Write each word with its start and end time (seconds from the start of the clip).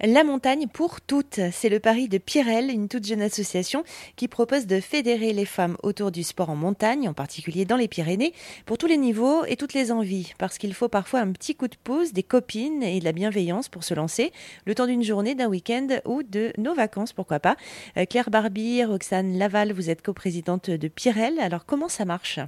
La 0.00 0.24
montagne 0.24 0.66
pour 0.66 1.00
toutes, 1.00 1.38
c'est 1.52 1.68
le 1.68 1.78
pari 1.78 2.08
de 2.08 2.18
Pirel, 2.18 2.68
une 2.68 2.88
toute 2.88 3.06
jeune 3.06 3.22
association 3.22 3.84
qui 4.16 4.26
propose 4.26 4.66
de 4.66 4.80
fédérer 4.80 5.32
les 5.32 5.44
femmes 5.44 5.76
autour 5.84 6.10
du 6.10 6.24
sport 6.24 6.50
en 6.50 6.56
montagne, 6.56 7.08
en 7.08 7.14
particulier 7.14 7.64
dans 7.64 7.76
les 7.76 7.86
Pyrénées, 7.86 8.34
pour 8.66 8.76
tous 8.76 8.88
les 8.88 8.96
niveaux 8.96 9.44
et 9.44 9.56
toutes 9.56 9.72
les 9.72 9.92
envies, 9.92 10.32
parce 10.36 10.58
qu'il 10.58 10.74
faut 10.74 10.88
parfois 10.88 11.20
un 11.20 11.30
petit 11.30 11.54
coup 11.54 11.68
de 11.68 11.76
pouce, 11.76 12.12
des 12.12 12.24
copines 12.24 12.82
et 12.82 12.98
de 12.98 13.04
la 13.04 13.12
bienveillance 13.12 13.68
pour 13.68 13.84
se 13.84 13.94
lancer, 13.94 14.32
le 14.66 14.74
temps 14.74 14.86
d'une 14.88 15.04
journée, 15.04 15.36
d'un 15.36 15.48
week-end 15.48 15.86
ou 16.04 16.24
de 16.24 16.52
nos 16.58 16.74
vacances, 16.74 17.12
pourquoi 17.12 17.38
pas. 17.38 17.56
Euh, 17.96 18.04
Claire 18.04 18.30
Barbier, 18.30 18.84
Roxane 18.84 19.38
Laval, 19.38 19.72
vous 19.72 19.90
êtes 19.90 20.02
coprésidente 20.02 20.70
de 20.70 20.88
Pirel, 20.88 21.38
alors 21.38 21.66
comment 21.66 21.88
ça 21.88 22.04
marche? 22.04 22.40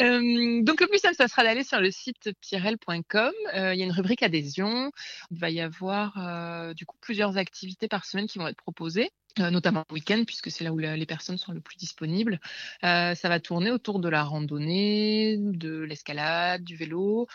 Euh, 0.00 0.62
donc 0.62 0.80
le 0.80 0.86
plus 0.86 0.98
simple, 0.98 1.14
ça 1.14 1.28
sera 1.28 1.42
d'aller 1.42 1.64
sur 1.64 1.80
le 1.80 1.90
site 1.90 2.30
pirel.com. 2.40 3.32
Euh, 3.54 3.74
il 3.74 3.78
y 3.78 3.82
a 3.82 3.84
une 3.84 3.92
rubrique 3.92 4.22
adhésion. 4.22 4.90
Il 5.30 5.38
va 5.38 5.50
y 5.50 5.60
avoir 5.60 6.16
euh, 6.18 6.74
du 6.74 6.86
coup 6.86 6.96
plusieurs 7.00 7.36
activités 7.36 7.88
par 7.88 8.04
semaine 8.04 8.26
qui 8.26 8.38
vont 8.38 8.48
être 8.48 8.56
proposées. 8.56 9.10
Notamment 9.38 9.84
le 9.88 9.94
week-end, 9.94 10.22
puisque 10.26 10.50
c'est 10.50 10.64
là 10.64 10.72
où 10.72 10.78
les 10.78 11.06
personnes 11.06 11.38
sont 11.38 11.52
le 11.52 11.60
plus 11.60 11.76
disponibles. 11.76 12.40
ça 12.82 13.14
va 13.24 13.40
tourner 13.40 13.70
autour 13.70 14.00
de 14.00 14.08
la 14.08 14.22
randonnée, 14.22 15.36
de 15.38 15.80
l'escalade, 15.80 16.64
du 16.64 16.76
vélo, 16.76 17.26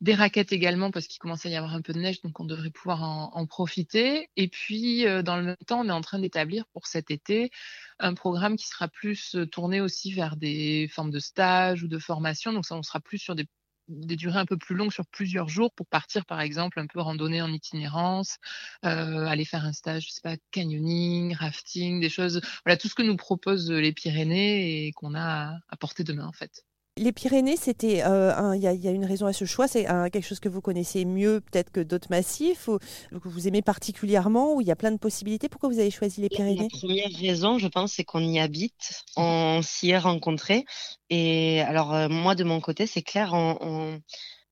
des 0.00 0.14
raquettes 0.14 0.52
également, 0.52 0.90
parce 0.90 1.06
qu'il 1.06 1.18
commence 1.18 1.46
à 1.46 1.48
y 1.48 1.56
avoir 1.56 1.74
un 1.74 1.82
peu 1.82 1.92
de 1.92 2.00
neige, 2.00 2.20
donc 2.22 2.38
on 2.40 2.44
devrait 2.44 2.70
pouvoir 2.70 3.02
en, 3.02 3.46
profiter. 3.46 4.28
Et 4.36 4.48
puis, 4.48 5.04
dans 5.22 5.36
le 5.36 5.42
même 5.42 5.56
temps, 5.66 5.80
on 5.80 5.88
est 5.88 5.92
en 5.92 6.00
train 6.00 6.18
d'établir 6.18 6.66
pour 6.66 6.86
cet 6.86 7.10
été 7.10 7.50
un 7.98 8.14
programme 8.14 8.56
qui 8.56 8.66
sera 8.66 8.88
plus 8.88 9.36
tourné 9.50 9.80
aussi 9.80 10.12
vers 10.12 10.36
des 10.36 10.88
formes 10.92 11.10
de 11.10 11.18
stage 11.18 11.82
ou 11.82 11.88
de 11.88 11.98
formation. 11.98 12.52
Donc 12.52 12.66
ça, 12.66 12.76
on 12.76 12.82
sera 12.82 13.00
plus 13.00 13.18
sur 13.18 13.34
des, 13.34 13.46
durées 13.88 14.38
un 14.38 14.46
peu 14.46 14.56
plus 14.56 14.74
longues, 14.74 14.92
sur 14.92 15.06
plusieurs 15.06 15.48
jours, 15.48 15.72
pour 15.74 15.86
partir 15.86 16.26
par 16.26 16.40
exemple 16.40 16.80
un 16.80 16.86
peu 16.86 17.00
randonner 17.00 17.42
en 17.42 17.52
itinérance, 17.52 18.36
euh, 18.84 19.26
aller 19.26 19.44
faire 19.44 19.64
un 19.64 19.72
stage, 19.72 20.06
je 20.06 20.10
sais 20.12 20.20
pas, 20.22 20.36
canyoning, 20.50 21.34
rafting, 21.34 22.00
des 22.00 22.10
choses. 22.10 22.40
Voilà, 22.64 22.76
tout 22.76 22.88
ce 22.88 22.94
que 22.94 23.02
nous 23.02 23.16
proposent 23.16 23.70
les 23.70 23.92
Pyrénées 23.92 24.86
et 24.86 24.92
qu'on 24.92 25.14
a 25.14 25.58
à 25.68 25.76
portée 25.76 26.04
de 26.04 26.12
main 26.12 26.26
en 26.26 26.32
fait. 26.32 26.64
Les 26.98 27.12
Pyrénées, 27.12 27.58
c'était, 27.58 28.02
euh, 28.06 28.56
il 28.56 28.62
y, 28.62 28.88
a 28.88 28.90
une 28.90 29.04
raison 29.04 29.26
à 29.26 29.34
ce 29.34 29.44
choix, 29.44 29.68
c'est 29.68 29.84
quelque 29.84 30.22
chose 30.22 30.40
que 30.40 30.48
vous 30.48 30.62
connaissez 30.62 31.04
mieux 31.04 31.42
peut-être 31.42 31.70
que 31.70 31.80
d'autres 31.80 32.08
massifs, 32.08 32.68
ou 32.68 32.78
que 33.20 33.28
vous 33.28 33.46
aimez 33.46 33.60
particulièrement, 33.60 34.54
où 34.54 34.62
il 34.62 34.66
y 34.66 34.70
a 34.70 34.76
plein 34.76 34.92
de 34.92 34.96
possibilités. 34.96 35.50
Pourquoi 35.50 35.68
vous 35.68 35.78
avez 35.78 35.90
choisi 35.90 36.22
les 36.22 36.30
Pyrénées 36.30 36.68
La 36.72 36.78
première 36.78 37.10
raison, 37.20 37.58
je 37.58 37.68
pense, 37.68 37.92
c'est 37.92 38.04
qu'on 38.04 38.20
y 38.20 38.38
habite, 38.38 39.04
on 39.14 39.60
s'y 39.62 39.90
est 39.90 39.98
rencontrés. 39.98 40.64
Et 41.10 41.60
alors 41.60 41.92
euh, 41.92 42.08
moi, 42.08 42.34
de 42.34 42.44
mon 42.44 42.62
côté, 42.62 42.86
c'est 42.86 43.02
clair, 43.02 43.34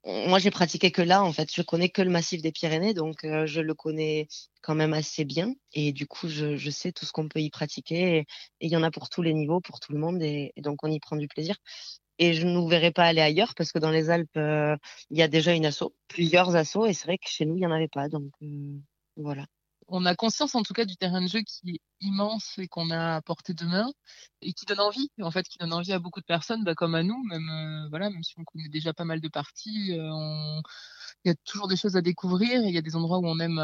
moi 0.05 0.39
j'ai 0.39 0.51
pratiqué 0.51 0.91
que 0.91 1.01
là, 1.01 1.25
en 1.25 1.33
fait, 1.33 1.49
je 1.51 1.63
connais 1.63 1.89
que 1.89 2.03
le 2.03 2.11
massif 2.11 2.43
des 2.43 2.53
Pyrénées, 2.53 2.93
donc 2.93 3.25
euh, 3.25 3.47
je 3.47 3.63
le 3.63 3.73
connais 3.73 4.29
quand 4.61 4.75
même 4.75 4.93
assez 4.93 5.25
bien. 5.25 5.55
Et 5.73 5.93
du 5.95 6.07
coup, 6.07 6.29
je, 6.29 6.71
sais 6.71 6.93
tout 6.93 7.07
ce 7.07 7.13
qu'on 7.13 7.27
peut 7.27 7.41
y 7.41 7.49
pratiquer. 7.49 8.19
Et 8.19 8.27
il 8.61 8.71
y 8.71 8.77
en 8.77 8.83
a 8.83 8.91
pour 8.91 9.09
tous 9.09 9.23
les 9.23 9.33
niveaux, 9.33 9.63
pour 9.63 9.81
tout 9.81 9.95
le 9.95 9.99
monde. 9.99 10.23
et, 10.23 10.53
donc, 10.59 10.85
on 10.85 10.91
y 10.91 11.01
prend 11.01 11.17
du 11.17 11.27
plaisir 11.27 11.57
et 12.19 12.33
je 12.35 12.47
ne 12.47 12.53
nous 12.53 12.69
verrais 12.69 12.93
pas 12.93 13.05
aller 13.05 13.21
ailleurs 13.21 13.55
parce 13.55 13.73
que 13.73 13.79
dans 13.79 13.91
les 13.91 14.11
Alpes, 14.11 14.37
euh, 14.37 14.77
il 15.11 15.19
y 15.19 15.23
a 15.23 15.29
déjà 15.29 15.53
une 15.53 15.67
asso, 15.67 15.95
plusieurs 16.09 16.57
assos, 16.57 16.87
et 16.87 16.93
c'est 16.93 17.07
vrai 17.07 17.19
que 17.19 17.29
chez 17.29 17.45
nous, 17.47 17.57
il 17.57 17.61
n'y 17.61 17.67
en 17.67 17.73
avait 17.73 17.89
pas. 17.89 18.09
Donc 18.09 18.31
euh, 18.43 18.79
voilà. 19.17 19.47
On 19.89 20.07
a 20.07 20.15
conscience 20.15 20.55
en 20.55 20.63
tout 20.63 20.73
cas 20.73 20.87
du 20.87 20.97
terrain 20.97 21.21
de 21.21 21.27
jeu 21.27 21.41
qui 21.43 21.73
est 21.77 21.81
immense 22.01 22.55
et 22.59 22.69
qu'on 22.69 22.91
a 22.91 23.17
à 23.17 23.23
portée 23.23 23.53
de 23.53 23.67
main 23.67 23.93
et 24.41 24.55
qui 24.55 24.65
donne 24.65 24.81
envie, 24.81 25.11
en 25.21 25.31
fait, 25.31 25.47
qui 25.47 25.59
donne 25.59 25.75
envie 25.75 25.93
à 25.93 25.99
beaucoup 25.99 26.21
de 26.21 26.25
personnes, 26.25 26.65
bah, 26.65 26.75
comme 26.75 26.95
à 26.95 27.03
nous, 27.03 27.23
même 27.25 27.49
euh, 27.51 27.89
voilà, 27.91 28.09
même 28.11 28.23
si 28.23 28.35
on 28.39 28.45
connaît 28.45 28.71
déjà 28.71 28.95
pas 28.95 29.05
mal 29.05 29.21
de 29.21 29.29
parties, 29.29 29.91
il 29.91 30.63
y 31.27 31.31
a 31.31 31.35
toujours 31.45 31.69
des 31.69 31.77
choses 31.77 31.97
à 31.97 32.03
découvrir 32.03 32.63
et 32.65 32.69
il 32.69 32.75
y 32.75 32.79
a 32.79 32.83
des 32.83 32.97
endroits 32.97 33.19
où 33.19 33.27
on 33.27 33.39
aime 33.41 33.61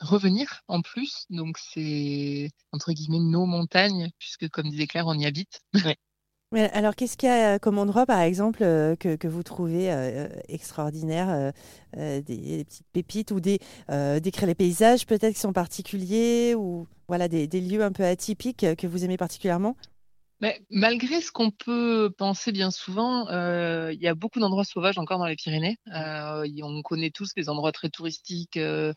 revenir 0.00 0.62
en 0.68 0.82
plus. 0.82 1.26
Donc 1.30 1.58
c'est 1.58 2.50
entre 2.72 2.92
guillemets 2.92 3.18
nos 3.20 3.46
montagnes, 3.46 4.10
puisque 4.18 4.48
comme 4.50 4.70
disait 4.70 4.86
Claire, 4.86 5.06
on 5.08 5.18
y 5.18 5.26
habite. 5.26 5.62
Ouais 5.84 5.98
alors, 6.60 6.94
qu'est-ce 6.94 7.16
qu'il 7.16 7.28
y 7.28 7.32
a 7.32 7.58
comme 7.58 7.78
endroit, 7.78 8.06
par 8.06 8.20
exemple, 8.20 8.62
euh, 8.62 8.96
que, 8.96 9.26
vous 9.26 9.42
trouvez 9.42 9.92
euh, 9.92 10.28
extraordinaire, 10.48 11.52
euh, 11.96 12.20
des, 12.22 12.64
petites 12.64 12.86
pépites 12.92 13.30
ou 13.30 13.40
des, 13.40 13.58
décrire 14.20 14.46
les 14.46 14.54
paysages 14.54 15.06
peut-être 15.06 15.34
qui 15.34 15.40
sont 15.40 15.52
particuliers 15.52 16.54
ou 16.54 16.86
voilà 17.08 17.28
des, 17.28 17.46
lieux 17.46 17.82
un 17.82 17.92
peu 17.92 18.04
atypiques 18.04 18.66
que 18.76 18.86
vous 18.86 19.04
aimez 19.04 19.16
particulièrement? 19.16 19.76
Mais, 20.40 20.60
malgré 20.68 21.20
ce 21.20 21.30
qu'on 21.30 21.50
peut 21.50 22.12
penser 22.18 22.52
bien 22.52 22.70
souvent, 22.70 23.26
il 23.90 23.98
y 24.00 24.08
a 24.08 24.14
beaucoup 24.14 24.40
d'endroits 24.40 24.64
sauvages 24.64 24.98
encore 24.98 25.18
dans 25.18 25.26
les 25.26 25.36
Pyrénées. 25.36 25.78
on 25.86 26.82
connaît 26.82 27.10
tous 27.10 27.30
les 27.36 27.48
endroits 27.48 27.72
très 27.72 27.88
touristiques 27.88 28.56
euh, 28.56 28.92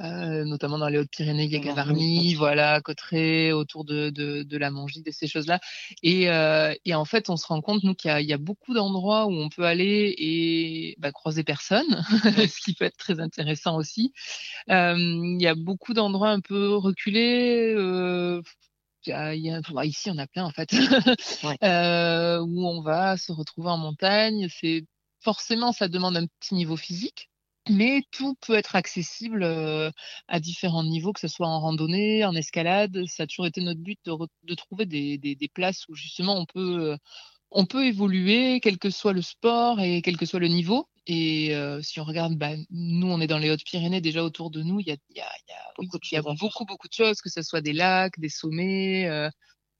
notamment 0.00 0.78
dans 0.78 0.88
les 0.88 0.98
Hautes-Pyrénées, 0.98 1.44
il 1.44 1.52
y 1.52 1.56
a 1.56 1.60
Gavarnie, 1.60 2.34
voilà, 2.34 2.80
Cotteret, 2.80 3.52
autour 3.52 3.84
de, 3.84 4.10
de, 4.10 4.42
de 4.42 4.56
la 4.56 4.70
Mongie, 4.70 5.02
de 5.02 5.10
ces 5.10 5.26
choses-là. 5.26 5.60
Et, 6.02 6.30
euh, 6.30 6.74
et, 6.84 6.94
en 6.94 7.04
fait, 7.04 7.30
on 7.30 7.36
se 7.36 7.46
rend 7.46 7.60
compte, 7.60 7.82
nous, 7.82 7.94
qu'il 7.94 8.10
y, 8.20 8.24
y, 8.26 8.32
a 8.32 8.38
beaucoup 8.38 8.74
d'endroits 8.74 9.26
où 9.26 9.32
on 9.32 9.48
peut 9.48 9.64
aller 9.64 10.14
et 10.18 10.94
bah, 10.98 11.12
croiser 11.12 11.44
personne, 11.44 11.86
ce 12.08 12.60
qui 12.60 12.74
peut 12.74 12.84
être 12.84 12.96
très 12.96 13.20
intéressant 13.20 13.76
aussi. 13.76 14.12
Euh, 14.70 14.96
il 14.96 15.42
y 15.42 15.46
a 15.46 15.54
beaucoup 15.54 15.94
d'endroits 15.94 16.30
un 16.30 16.40
peu 16.40 16.76
reculés. 16.76 17.74
Euh, 17.76 18.42
y 19.06 19.12
a, 19.12 19.34
y 19.34 19.50
a, 19.50 19.84
ici, 19.84 20.10
on 20.10 20.18
a 20.18 20.26
plein 20.26 20.44
en 20.44 20.50
fait, 20.50 20.70
euh, 21.64 22.40
où 22.40 22.66
on 22.66 22.82
va 22.82 23.16
se 23.16 23.32
retrouver 23.32 23.70
en 23.70 23.78
montagne. 23.78 24.48
C'est 24.50 24.84
forcément, 25.20 25.72
ça 25.72 25.88
demande 25.88 26.16
un 26.16 26.26
petit 26.40 26.54
niveau 26.54 26.76
physique, 26.76 27.30
mais 27.70 28.02
tout 28.10 28.34
peut 28.46 28.54
être 28.54 28.76
accessible 28.76 29.44
à 30.28 30.40
différents 30.40 30.84
niveaux, 30.84 31.12
que 31.12 31.20
ce 31.20 31.28
soit 31.28 31.48
en 31.48 31.60
randonnée, 31.60 32.24
en 32.24 32.34
escalade. 32.34 33.04
Ça 33.06 33.24
a 33.24 33.26
toujours 33.26 33.46
été 33.46 33.60
notre 33.60 33.80
but 33.80 33.98
de, 34.04 34.54
trouver 34.54 34.86
des, 34.86 35.50
places 35.54 35.88
où 35.88 35.94
justement 35.94 36.36
on 36.36 36.46
peut, 36.46 36.96
on 37.50 37.66
peut 37.66 37.86
évoluer, 37.86 38.60
quel 38.60 38.78
que 38.78 38.90
soit 38.90 39.12
le 39.12 39.22
sport 39.22 39.80
et 39.80 40.02
quel 40.02 40.16
que 40.16 40.26
soit 40.26 40.40
le 40.40 40.48
niveau. 40.48 40.88
Et 41.06 41.54
si 41.82 42.00
on 42.00 42.04
regarde, 42.04 42.34
bah, 42.36 42.52
nous, 42.70 43.08
on 43.08 43.20
est 43.20 43.26
dans 43.26 43.38
les 43.38 43.50
Hautes-Pyrénées, 43.50 44.00
déjà 44.00 44.22
autour 44.22 44.50
de 44.50 44.62
nous, 44.62 44.80
il 44.80 44.86
y 44.86 44.92
a, 44.92 44.96
y 45.14 45.20
a, 45.20 45.30
beaucoup, 45.76 45.98
y 46.10 46.16
a 46.16 46.22
beaucoup, 46.22 46.64
beaucoup 46.64 46.88
de 46.88 46.92
choses, 46.92 47.20
que 47.20 47.30
ce 47.30 47.42
soit 47.42 47.60
des 47.60 47.72
lacs, 47.72 48.18
des 48.18 48.28
sommets, 48.28 49.04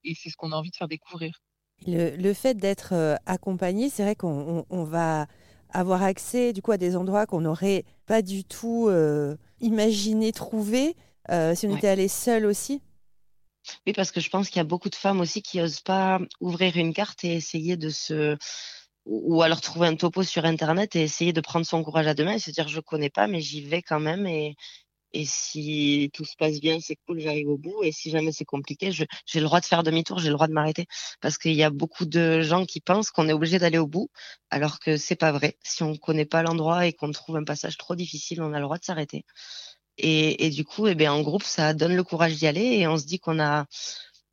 et 0.05 0.15
c'est 0.15 0.31
ce 0.31 0.37
qu'on 0.37 0.53
a 0.53 0.57
envie 0.57 0.71
de 0.71 0.77
faire 0.77 0.89
découvrir. 0.89 1.41
Le, 1.87 2.17
le 2.17 2.35
fait 2.35 2.55
d'être 2.55 3.19
accompagné, 3.27 3.89
c'est 3.89 4.03
vrai 4.03 4.17
qu'on 4.17 4.67
on 4.69 4.85
va 4.85 5.27
avoir 5.71 6.03
accès 6.03 6.53
du 6.53 6.63
coup 6.63 6.73
à 6.73 6.77
des 6.77 6.97
endroits 6.97 7.27
qu'on 7.27 7.41
n'aurait 7.41 7.85
pas 8.07 8.23
du 8.23 8.45
tout 8.45 8.87
euh, 8.89 9.37
imaginé 9.61 10.33
trouver 10.33 10.97
euh, 11.31 11.55
si 11.55 11.67
on 11.67 11.77
était 11.77 11.89
allé 11.89 12.09
seul 12.09 12.47
aussi. 12.47 12.81
Oui, 13.87 13.93
parce 13.93 14.13
que 14.13 14.21
je 14.21 14.31
pense 14.31 14.49
qu'il 14.49 14.57
y 14.57 14.61
a 14.61 14.65
beaucoup 14.65 14.89
de 14.89 14.95
femmes 14.95 15.21
aussi 15.21 15.43
qui 15.43 15.59
n'osent 15.59 15.81
pas 15.81 16.21
ouvrir 16.41 16.77
une 16.77 16.95
carte 16.95 17.25
et 17.25 17.35
essayer 17.35 17.77
de 17.77 17.91
se 17.91 18.37
ou 19.05 19.43
alors 19.43 19.63
trouver 19.63 19.87
un 19.87 19.97
topo 19.97 20.23
sur 20.23 20.45
internet 20.45 20.95
et 20.95 21.03
essayer 21.03 21.33
de 21.33 21.41
prendre 21.41 21.65
son 21.65 21.83
courage 21.83 22.07
à 22.07 22.15
deux 22.15 22.25
mains 22.25 22.35
et 22.35 22.39
se 22.39 22.51
dire 22.51 22.69
je 22.69 22.81
connais 22.81 23.09
pas 23.09 23.27
mais 23.27 23.41
j'y 23.41 23.63
vais 23.63 23.81
quand 23.81 24.01
même 24.01 24.27
et, 24.27 24.55
et 25.13 25.25
si 25.25 26.11
tout 26.13 26.25
se 26.25 26.37
passe 26.37 26.61
bien, 26.61 26.79
c'est 26.81 26.97
cool, 27.07 27.21
j'arrive 27.21 27.49
au 27.49 27.57
bout. 27.57 27.83
Et 27.83 27.93
si 27.93 28.11
jamais 28.11 28.33
c'est 28.33 28.45
compliqué, 28.45 28.93
j'ai 28.93 29.07
le 29.35 29.45
droit 29.45 29.61
de 29.61 29.65
faire 29.65 29.83
demi-tour, 29.83 30.19
j'ai 30.19 30.29
le 30.29 30.35
droit 30.35 30.49
de 30.49 30.53
m'arrêter. 30.53 30.87
Parce 31.21 31.39
qu'il 31.39 31.55
y 31.55 31.63
a 31.63 31.71
beaucoup 31.71 32.05
de 32.05 32.43
gens 32.43 32.67
qui 32.67 32.81
pensent 32.81 33.11
qu'on 33.11 33.29
est 33.29 33.33
obligé 33.33 33.59
d'aller 33.59 33.79
au 33.79 33.87
bout, 33.87 34.11
alors 34.51 34.79
que 34.81 34.97
c'est 34.97 35.17
pas 35.17 35.33
vrai. 35.33 35.57
Si 35.63 35.83
on 35.83 35.97
connaît 35.97 36.27
pas 36.27 36.43
l'endroit 36.43 36.87
et 36.87 36.93
qu'on 36.93 37.11
trouve 37.11 37.37
un 37.37 37.45
passage 37.45 37.79
trop 37.79 37.95
difficile, 37.95 38.43
on 38.43 38.53
a 38.53 38.59
le 38.59 38.65
droit 38.65 38.79
de 38.79 38.85
s'arrêter. 38.85 39.25
Et, 39.99 40.47
et, 40.47 40.51
du 40.51 40.65
coup, 40.65 40.87
eh 40.87 40.95
bien, 40.95 41.13
en 41.13 41.23
groupe, 41.23 41.43
ça 41.43 41.75
donne 41.75 41.97
le 41.97 42.05
courage 42.05 42.37
d'y 42.37 42.47
aller 42.47 42.79
et 42.79 42.87
on 42.87 42.97
se 42.99 43.05
dit 43.07 43.19
qu'on 43.19 43.41
a 43.41 43.67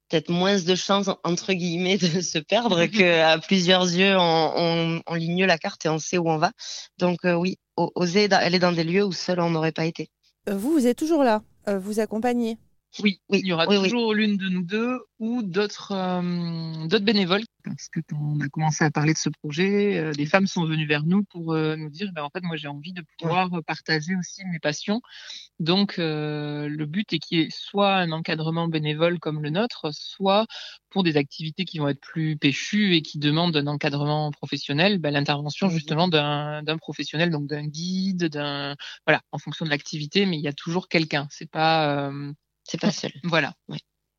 peut-être 0.09 0.29
moins 0.29 0.59
de 0.59 0.75
chances, 0.75 1.09
entre 1.23 1.53
guillemets, 1.53 1.97
de 1.97 2.21
se 2.21 2.37
perdre 2.39 2.85
qu'à 2.85 3.39
plusieurs 3.39 3.83
yeux, 3.83 4.15
on, 4.17 5.01
on, 5.07 5.13
ligne 5.15 5.45
la 5.45 5.57
carte 5.57 5.85
et 5.85 5.89
on 5.89 5.99
sait 5.99 6.17
où 6.17 6.29
on 6.29 6.37
va. 6.37 6.51
Donc 6.97 7.25
euh, 7.25 7.33
oui, 7.33 7.57
oser 7.77 8.31
aller 8.31 8.59
dans 8.59 8.71
des 8.71 8.83
lieux 8.83 9.03
où 9.03 9.11
seul 9.11 9.39
on 9.39 9.49
n'aurait 9.49 9.71
pas 9.71 9.85
été. 9.85 10.09
Euh, 10.49 10.57
vous, 10.57 10.71
vous 10.71 10.87
êtes 10.87 10.97
toujours 10.97 11.23
là, 11.23 11.41
euh, 11.67 11.79
vous 11.79 11.99
accompagnez 11.99 12.57
oui, 13.03 13.19
oui, 13.29 13.39
il 13.41 13.47
y 13.47 13.53
aura 13.53 13.67
toujours 13.67 14.13
l'une 14.13 14.37
de 14.37 14.47
nous 14.47 14.61
deux 14.61 14.99
ou 15.19 15.41
d'autres 15.43 15.91
euh, 15.91 16.87
d'autres 16.87 17.03
bénévoles. 17.03 17.43
Parce 17.63 17.89
que 17.89 17.99
quand 18.07 18.17
on 18.17 18.39
a 18.41 18.47
commencé 18.47 18.83
à 18.83 18.91
parler 18.91 19.13
de 19.13 19.17
ce 19.17 19.29
projet, 19.29 19.97
euh, 19.97 20.11
des 20.11 20.25
femmes 20.25 20.47
sont 20.47 20.65
venues 20.65 20.85
vers 20.85 21.03
nous 21.03 21.23
pour 21.23 21.53
euh, 21.53 21.75
nous 21.75 21.89
dire, 21.89 22.11
ben, 22.13 22.23
en 22.23 22.29
fait, 22.29 22.41
moi 22.43 22.55
j'ai 22.57 22.67
envie 22.67 22.93
de 22.93 23.03
pouvoir 23.19 23.49
partager 23.65 24.15
aussi 24.15 24.43
mes 24.45 24.59
passions. 24.59 25.01
Donc 25.59 25.95
le 25.97 26.85
but 26.85 27.11
est 27.13 27.19
qu'il 27.19 27.39
y 27.39 27.41
ait 27.41 27.49
soit 27.49 27.95
un 27.95 28.11
encadrement 28.11 28.67
bénévole 28.67 29.19
comme 29.19 29.41
le 29.41 29.49
nôtre, 29.49 29.89
soit 29.93 30.45
pour 30.89 31.03
des 31.03 31.17
activités 31.17 31.65
qui 31.65 31.79
vont 31.79 31.89
être 31.89 31.99
plus 31.99 32.37
péchues 32.37 32.95
et 32.95 33.01
qui 33.01 33.19
demandent 33.19 33.57
un 33.57 33.67
encadrement 33.67 34.31
professionnel, 34.31 34.99
ben, 34.99 35.11
l'intervention 35.11 35.69
justement 35.69 36.07
d'un 36.07 36.77
professionnel, 36.77 37.29
donc 37.29 37.47
d'un 37.47 37.65
guide, 37.67 38.25
d'un 38.25 38.75
voilà, 39.05 39.21
en 39.31 39.39
fonction 39.39 39.65
de 39.65 39.69
l'activité, 39.69 40.25
mais 40.25 40.37
il 40.37 40.43
y 40.43 40.47
a 40.47 40.53
toujours 40.53 40.87
quelqu'un. 40.87 41.27
C'est 41.31 41.49
pas 41.49 42.11
c'est 42.65 42.79
pas 42.79 42.91
seul. 42.91 43.11
Voilà. 43.23 43.53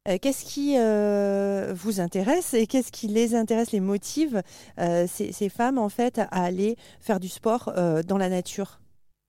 Euh, 0.08 0.18
qu'est-ce 0.20 0.44
qui 0.44 0.76
euh, 0.78 1.72
vous 1.74 2.00
intéresse 2.00 2.54
et 2.54 2.66
qu'est-ce 2.66 2.92
qui 2.92 3.08
les 3.08 3.34
intéresse, 3.34 3.72
les 3.72 3.80
motive 3.80 4.42
euh, 4.78 5.06
ces, 5.08 5.48
femmes 5.48 5.78
en 5.78 5.88
fait 5.88 6.18
à 6.18 6.44
aller 6.44 6.76
faire 7.00 7.20
du 7.20 7.28
sport 7.28 7.72
dans 8.06 8.18
la 8.18 8.28
nature? 8.28 8.80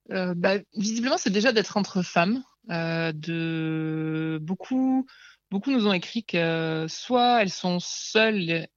Bah, 0.09 0.57
Visiblement, 0.75 1.17
c'est 1.17 1.31
déjà 1.31 1.51
d'être 1.51 1.77
entre 1.77 2.01
femmes. 2.01 2.43
de 2.69 4.39
beaucoup, 4.41 5.05
beaucoup 5.51 5.71
nous 5.71 5.87
ont 5.87 5.93
écrit 5.93 6.23
que 6.23 6.85
soit 6.87 7.41
elles 7.41 7.49
sont 7.49 7.79
seules 7.79 8.67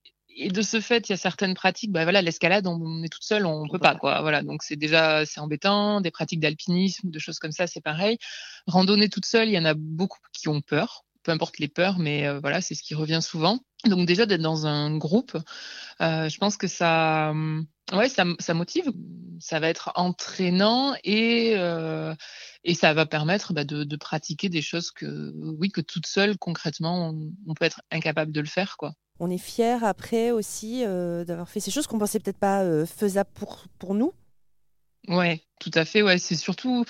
et 0.40 0.48
de 0.48 0.62
ce 0.62 0.81
fait, 0.81 1.08
il 1.08 1.12
y 1.12 1.14
a 1.14 1.19
certaines 1.19 1.54
pratiques, 1.54 1.92
bah 1.92 2.04
voilà, 2.04 2.22
l'escalade, 2.22 2.66
on, 2.66 3.02
est 3.02 3.08
toute 3.08 3.22
seule, 3.22 3.44
on, 3.44 3.64
ne 3.64 3.70
peut 3.70 3.78
pas, 3.78 3.94
quoi. 3.94 4.22
Voilà, 4.22 4.42
donc 4.42 4.62
c'est 4.62 4.76
déjà 4.76 5.26
c'est 5.26 5.40
embêtant. 5.40 6.00
Des 6.00 6.10
pratiques 6.10 6.40
d'alpinisme, 6.40 7.10
de 7.10 7.19
choses 7.19 7.38
comme 7.38 7.52
ça, 7.52 7.66
c'est 7.66 7.82
pareil. 7.82 8.19
Randonnée 8.66 9.08
toute 9.08 9.26
seule, 9.26 9.48
il 9.48 9.54
y 9.54 9.58
en 9.58 9.64
a 9.66 9.75
beaucoup 9.75 10.19
qui 10.32 10.48
ont 10.48 10.62
peur, 10.62 11.04
peu 11.22 11.32
importe 11.32 11.58
les 11.58 11.69
peurs, 11.69 11.98
mais 11.98 12.26
euh, 12.26 12.40
voilà, 12.40 12.60
c'est 12.60 12.75
ce 12.75 12.82
qui 12.82 12.94
revient 12.94 13.20
souvent. 13.22 13.60
Donc 13.84 14.06
déjà 14.06 14.26
d'être 14.26 14.40
dans 14.40 14.66
un 14.66 14.96
groupe, 14.96 15.37
euh, 16.00 16.28
je 16.28 16.38
pense 16.38 16.56
que 16.56 16.66
ça, 16.66 17.32
ouais, 17.92 18.08
ça, 18.08 18.25
ça, 18.38 18.54
motive, 18.54 18.90
ça 19.38 19.60
va 19.60 19.69
être 19.69 19.92
entraînant 19.94 20.94
et 21.04 21.54
euh, 21.56 22.14
et 22.64 22.74
ça 22.74 22.92
va 22.94 23.06
permettre 23.06 23.52
bah, 23.52 23.64
de, 23.64 23.84
de, 23.84 23.96
pratiquer 23.96 24.48
des 24.48 24.62
choses 24.62 24.90
que, 24.90 25.32
oui, 25.58 25.70
que 25.70 25.80
toute 25.80 26.06
seule 26.06 26.36
concrètement, 26.38 27.10
on, 27.10 27.32
on 27.46 27.54
peut 27.54 27.64
être 27.64 27.82
incapable 27.90 28.32
de 28.32 28.40
le 28.40 28.46
faire, 28.46 28.76
quoi 28.76 28.94
on 29.20 29.30
est 29.30 29.38
fier 29.38 29.84
après 29.84 30.30
aussi 30.30 30.82
euh, 30.84 31.24
d'avoir 31.24 31.48
fait 31.48 31.60
ces 31.60 31.70
choses 31.70 31.86
qu'on 31.86 31.98
pensait 31.98 32.18
peut-être 32.18 32.38
pas 32.38 32.62
euh, 32.62 32.86
faisables 32.86 33.30
pour, 33.34 33.64
pour 33.78 33.94
nous. 33.94 34.12
Ouais, 35.08 35.42
tout 35.60 35.70
à 35.74 35.84
fait. 35.84 36.02
Ouais, 36.02 36.18
c'est 36.18 36.36
surtout, 36.36 36.84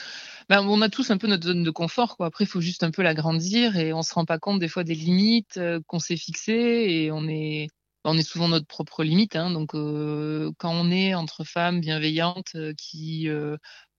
ben, 0.49 0.64
on 0.67 0.81
a 0.81 0.88
tous 0.88 1.11
un 1.11 1.19
peu 1.19 1.26
notre 1.26 1.46
zone 1.46 1.64
de 1.64 1.70
confort. 1.70 2.16
Quoi. 2.16 2.26
Après, 2.26 2.44
il 2.44 2.46
faut 2.46 2.61
juste 2.61 2.84
un 2.84 2.93
peu 2.93 3.02
l'agrandir 3.02 3.76
et 3.76 3.93
on 3.93 4.02
se 4.02 4.14
rend 4.14 4.25
pas 4.25 4.38
compte 4.38 4.61
des 4.61 4.69
fois 4.69 4.84
des 4.84 4.94
limites 4.94 5.56
euh, 5.56 5.81
qu'on 5.88 5.99
s'est 5.99 6.16
fixées 6.16 6.87
et 6.88 7.11
on 7.11 7.26
est, 7.28 7.66
on 8.05 8.16
est 8.16 8.23
souvent 8.23 8.49
notre 8.49 8.66
propre 8.66 9.02
limite. 9.02 9.34
Hein. 9.34 9.50
donc, 9.50 9.70
quand 9.73 10.70
on 10.73 10.90
est 10.90 11.14
entre 11.14 11.44
femmes 11.44 11.81
bienveillantes 11.81 12.56
qui 12.78 13.28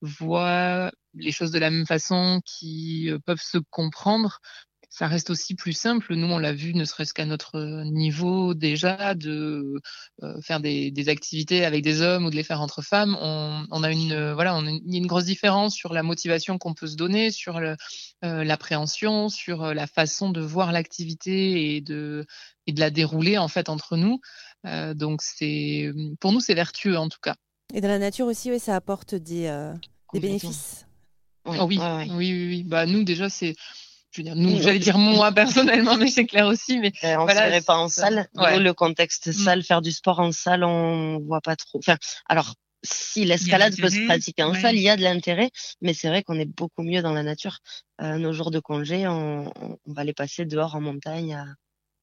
voient 0.01 0.91
les 1.13 1.31
choses 1.31 1.51
de 1.51 1.59
la 1.59 1.69
même 1.69 1.85
façon, 1.85 2.41
qui 2.45 3.11
peuvent 3.25 3.41
se 3.41 3.57
comprendre, 3.69 4.39
ça 4.91 5.07
reste 5.07 5.29
aussi 5.29 5.55
plus 5.55 5.71
simple. 5.71 6.13
Nous, 6.15 6.27
on 6.27 6.37
l'a 6.37 6.51
vu, 6.51 6.73
ne 6.73 6.83
serait-ce 6.83 7.13
qu'à 7.13 7.25
notre 7.25 7.83
niveau 7.85 8.53
déjà, 8.53 9.15
de 9.15 9.73
euh, 10.21 10.41
faire 10.41 10.59
des, 10.59 10.91
activités 11.07 11.63
avec 11.63 11.81
des 11.81 12.01
hommes 12.01 12.25
ou 12.25 12.29
de 12.29 12.35
les 12.35 12.43
faire 12.43 12.61
entre 12.61 12.81
femmes. 12.81 13.17
On, 13.21 13.65
on 13.71 13.83
a 13.83 13.91
une 13.91 14.33
voilà, 14.33 14.53
on 14.53 14.67
a 14.67 14.69
une, 14.69 15.07
grosse 15.07 15.23
différence 15.25 15.73
sur 15.75 15.93
la 15.93 16.03
motivation 16.03 16.57
qu'on 16.57 16.73
peut 16.73 16.87
se 16.87 16.97
donner, 16.97 17.31
sur 17.31 17.57
euh, 17.57 17.75
l'appréhension, 18.43 19.29
sur 19.29 19.63
euh, 19.63 19.73
la 19.73 19.87
façon 19.87 20.29
de 20.29 20.41
voir 20.41 20.73
l'activité 20.73 21.75
et 21.75 21.81
de 21.81 22.25
et 22.67 22.73
de 22.73 22.79
la 22.81 22.89
dérouler 22.89 23.37
en 23.37 23.47
fait 23.47 23.69
entre 23.69 23.95
nous. 23.95 24.19
Euh, 24.65 24.93
donc 24.93 25.21
c'est 25.21 25.89
pour 26.19 26.33
nous 26.33 26.41
c'est 26.41 26.53
vertueux 26.53 26.97
en 26.97 27.07
tout 27.07 27.19
cas. 27.21 27.35
Et 27.73 27.81
dans 27.81 27.87
la 27.87 27.99
nature 27.99 28.27
aussi, 28.27 28.51
oui, 28.51 28.59
ça 28.59 28.75
apporte 28.75 29.15
des, 29.15 29.71
des 30.13 30.19
bénéfices. 30.19 30.85
Oui, 31.45 31.57
oh 31.59 31.65
oui, 31.65 31.79
oui, 31.79 32.09
oui, 32.15 32.47
oui, 32.49 32.63
Bah 32.63 32.85
nous 32.85 33.03
déjà 33.03 33.27
c'est 33.27 33.55
je 34.11 34.19
veux 34.19 34.25
dire, 34.25 34.35
nous, 34.35 34.61
j'allais 34.61 34.79
dire 34.79 34.97
moi 34.97 35.31
personnellement, 35.33 35.95
mais 35.95 36.09
c'est 36.09 36.25
clair 36.25 36.45
aussi. 36.47 36.79
Mais 36.79 36.91
euh, 37.05 37.15
on 37.17 37.23
voilà, 37.23 37.47
serait 37.47 37.61
pas 37.61 37.77
en 37.77 37.87
salle. 37.87 38.27
Le 38.35 38.71
contexte 38.71 39.27
mm. 39.27 39.33
salle, 39.33 39.63
faire 39.63 39.81
du 39.81 39.91
sport 39.91 40.19
en 40.19 40.31
salle, 40.31 40.63
on 40.63 41.19
voit 41.19 41.41
pas 41.41 41.55
trop. 41.55 41.79
Enfin, 41.79 41.97
alors 42.27 42.55
si 42.83 43.25
l'escalade 43.25 43.75
peut 43.77 43.89
se 43.89 44.05
pratiquer 44.05 44.43
en 44.43 44.53
salle, 44.53 44.75
il 44.75 44.81
y 44.81 44.89
a 44.89 44.97
de 44.97 45.03
l'intérêt, 45.03 45.51
mais 45.81 45.93
c'est 45.93 46.09
vrai 46.09 46.23
qu'on 46.23 46.39
est 46.39 46.45
beaucoup 46.45 46.83
mieux 46.83 47.01
dans 47.01 47.13
la 47.13 47.23
nature. 47.23 47.59
Euh, 48.01 48.17
nos 48.17 48.33
jours 48.33 48.51
de 48.51 48.59
congé, 48.59 49.07
on, 49.07 49.53
on, 49.61 49.77
va 49.85 50.03
les 50.03 50.13
passer 50.13 50.45
dehors 50.45 50.75
en 50.75 50.81
montagne 50.81 51.35
à, 51.35 51.45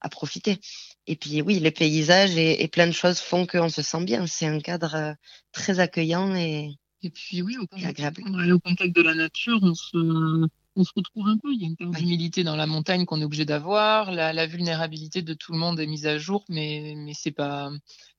à 0.00 0.09
profiter. 0.09 0.61
Et 1.06 1.17
puis 1.17 1.43
oui, 1.43 1.59
les 1.59 1.71
paysages 1.71 2.37
et, 2.37 2.62
et 2.62 2.69
plein 2.69 2.87
de 2.87 2.93
choses 2.93 3.19
font 3.19 3.47
qu'on 3.47 3.69
se 3.69 3.83
sent 3.83 4.05
bien. 4.05 4.27
C'est 4.27 4.47
un 4.47 4.61
cadre 4.61 4.95
euh, 4.95 5.12
très 5.53 5.81
accueillant 5.81 6.35
et, 6.35 6.79
et 7.03 7.11
puis 7.11 7.43
oui, 7.43 7.56
au 7.59 7.67
contact, 7.67 8.00
au 8.00 8.61
contact 8.61 8.95
de 8.95 9.03
la 9.03 9.15
nature, 9.15 9.59
on 9.62 9.75
se 9.75 10.49
on 10.79 10.85
se 10.85 10.93
retrouve 10.95 11.27
un 11.27 11.37
peu. 11.39 11.53
Il 11.53 11.61
y 11.61 11.65
a 11.65 11.69
une 11.69 11.77
part 11.77 11.91
d'humilité 11.91 12.45
dans 12.45 12.56
la 12.56 12.67
montagne 12.67 13.05
qu'on 13.05 13.21
est 13.21 13.25
obligé 13.25 13.45
d'avoir. 13.45 14.12
La, 14.12 14.33
la, 14.33 14.47
vulnérabilité 14.47 15.23
de 15.23 15.35
tout 15.35 15.53
le 15.53 15.59
monde 15.59 15.81
est 15.81 15.87
mise 15.87 16.06
à 16.06 16.19
jour, 16.19 16.45
mais, 16.49 16.95
mais 16.97 17.15
c'est 17.15 17.33
pas, 17.33 17.71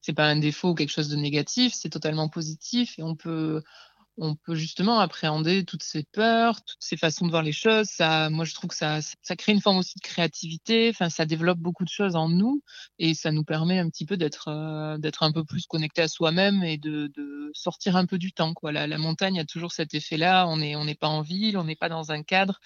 c'est 0.02 0.14
pas 0.14 0.26
un 0.26 0.36
défaut 0.36 0.72
ou 0.72 0.76
quelque 0.76 0.92
chose 0.92 1.10
de 1.10 1.16
négatif. 1.16 1.74
C'est 1.74 1.90
totalement 1.90 2.28
positif 2.28 3.00
et 3.00 3.04
on 3.04 3.16
peut, 3.16 3.64
on 4.20 4.36
peut 4.36 4.56
justement 4.56 5.00
appréhender 5.00 5.66
toutes 5.66 5.84
ces 5.84 6.04
peurs, 6.04 6.64
toutes 6.64 6.78
ces 6.82 6.98
façons 6.98 7.26
de 7.26 7.32
voir 7.32 7.44
les 7.44 7.52
choses. 7.52 7.88
Ça, 7.88 8.30
moi, 8.30 8.46
je 8.46 8.54
trouve 8.54 8.70
que 8.70 8.76
ça, 8.76 9.00
ça 9.02 9.36
crée 9.36 9.54
une 9.54 9.62
forme 9.62 9.78
aussi 9.78 9.98
de 9.98 10.08
créativité. 10.08 10.90
Enfin, 10.90 11.10
ça 11.10 11.26
développe 11.26 11.60
beaucoup 11.60 11.84
de 11.84 11.90
choses 11.90 12.16
en 12.16 12.30
nous 12.30 12.62
et 13.00 13.14
ça 13.14 13.32
nous 13.32 13.44
permet 13.44 13.80
un 13.80 13.90
petit 13.90 14.06
peu 14.06 14.18
d'être, 14.18 14.50
euh, 14.50 14.98
d'être 14.98 15.24
un 15.24 15.32
peu 15.32 15.44
plus 15.44 15.66
connecté 15.66 16.02
à 16.02 16.08
soi-même 16.08 16.64
et 16.64 16.78
de, 16.78 17.12
de, 17.16 17.52
sortir 17.54 17.96
un 17.96 18.06
peu 18.06 18.18
du 18.18 18.32
temps. 18.32 18.54
Quoi. 18.54 18.72
La, 18.72 18.88
la 18.88 18.98
montagne 18.98 19.40
a 19.40 19.46
toujours 19.46 19.72
cet 19.72 19.94
effet-là. 19.94 20.48
On 20.48 20.58
n'est 20.58 20.76
on 20.76 20.86
n'est 20.86 20.96
pas 20.96 21.08
en 21.08 21.22
ville, 21.22 21.58
on 21.58 21.64
n'est 21.64 21.76
pas 21.76 21.90
dans 21.90 22.12
un 22.12 22.24
cadre 22.24 22.60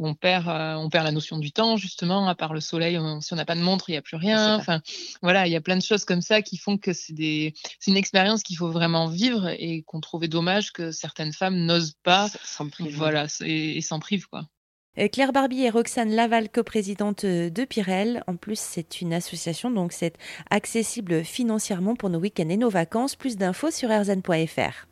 on 0.00 0.14
perd, 0.14 0.48
euh, 0.48 0.74
on 0.74 0.88
perd 0.88 1.04
la 1.04 1.12
notion 1.12 1.38
du 1.38 1.52
temps 1.52 1.76
justement. 1.76 2.28
À 2.28 2.34
part 2.34 2.52
le 2.52 2.60
soleil, 2.60 2.98
si 3.20 3.32
on 3.32 3.36
n'a 3.36 3.44
pas 3.44 3.54
de 3.54 3.60
montre, 3.60 3.88
il 3.88 3.92
n'y 3.92 3.98
a 3.98 4.02
plus 4.02 4.16
rien. 4.16 4.56
Enfin, 4.56 4.80
voilà, 5.22 5.46
il 5.46 5.52
y 5.52 5.56
a 5.56 5.60
plein 5.60 5.76
de 5.76 5.82
choses 5.82 6.04
comme 6.04 6.22
ça 6.22 6.42
qui 6.42 6.56
font 6.56 6.78
que 6.78 6.92
c'est 6.92 7.12
des, 7.12 7.54
c'est 7.78 7.90
une 7.90 7.96
expérience 7.96 8.42
qu'il 8.42 8.56
faut 8.56 8.70
vraiment 8.70 9.08
vivre 9.08 9.48
et 9.48 9.82
qu'on 9.82 10.00
trouvait 10.00 10.28
dommage 10.28 10.72
que 10.72 10.90
certaines 10.90 11.32
femmes 11.32 11.56
n'osent 11.56 11.96
pas. 12.02 12.28
S'en 12.44 12.68
privent. 12.68 12.96
Voilà, 12.96 13.26
et, 13.44 13.80
s'en 13.80 14.00
privent 14.00 14.26
quoi. 14.26 14.46
Claire 15.12 15.32
Barbie 15.32 15.62
et 15.62 15.70
Roxane 15.70 16.10
Laval, 16.10 16.50
coprésidente 16.50 17.24
de 17.24 17.64
Pirel. 17.64 18.22
En 18.26 18.36
plus, 18.36 18.58
c'est 18.58 19.00
une 19.00 19.14
association, 19.14 19.70
donc 19.70 19.92
c'est 19.92 20.16
accessible 20.50 21.24
financièrement 21.24 21.94
pour 21.94 22.10
nos 22.10 22.18
week-ends 22.18 22.48
et 22.48 22.56
nos 22.56 22.68
vacances. 22.68 23.16
Plus 23.16 23.36
d'infos 23.36 23.70
sur 23.70 23.88
rzn.fr. 23.88 24.89